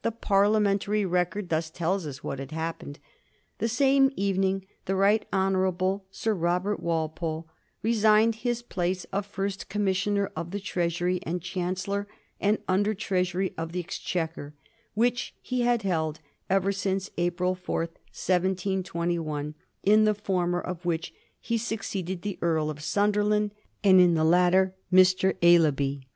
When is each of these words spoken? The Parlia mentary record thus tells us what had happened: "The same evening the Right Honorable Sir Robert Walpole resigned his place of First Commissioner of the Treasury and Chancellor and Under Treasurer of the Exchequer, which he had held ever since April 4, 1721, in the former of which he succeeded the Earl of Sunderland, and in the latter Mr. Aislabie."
The 0.00 0.10
Parlia 0.10 0.58
mentary 0.58 1.04
record 1.04 1.50
thus 1.50 1.68
tells 1.68 2.06
us 2.06 2.24
what 2.24 2.38
had 2.38 2.50
happened: 2.50 2.98
"The 3.58 3.68
same 3.68 4.10
evening 4.16 4.64
the 4.86 4.96
Right 4.96 5.26
Honorable 5.34 6.06
Sir 6.10 6.32
Robert 6.32 6.80
Walpole 6.80 7.46
resigned 7.82 8.36
his 8.36 8.62
place 8.62 9.04
of 9.12 9.26
First 9.26 9.68
Commissioner 9.68 10.32
of 10.34 10.50
the 10.50 10.60
Treasury 10.60 11.20
and 11.24 11.42
Chancellor 11.42 12.08
and 12.40 12.56
Under 12.66 12.94
Treasurer 12.94 13.50
of 13.58 13.72
the 13.72 13.80
Exchequer, 13.80 14.54
which 14.94 15.34
he 15.42 15.60
had 15.60 15.82
held 15.82 16.20
ever 16.48 16.72
since 16.72 17.10
April 17.18 17.54
4, 17.54 17.80
1721, 17.82 19.54
in 19.82 20.04
the 20.04 20.14
former 20.14 20.58
of 20.58 20.86
which 20.86 21.12
he 21.38 21.58
succeeded 21.58 22.22
the 22.22 22.38
Earl 22.40 22.70
of 22.70 22.80
Sunderland, 22.82 23.50
and 23.84 24.00
in 24.00 24.14
the 24.14 24.24
latter 24.24 24.74
Mr. 24.90 25.34
Aislabie." 25.42 26.06